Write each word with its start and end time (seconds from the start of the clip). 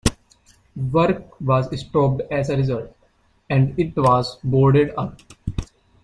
Work 0.93 1.39
was 1.39 1.79
stopped 1.79 2.23
as 2.31 2.49
a 2.49 2.57
result, 2.57 2.97
and 3.51 3.77
it 3.79 3.95
was 3.95 4.37
boarded 4.43 4.95
up. 4.97 5.19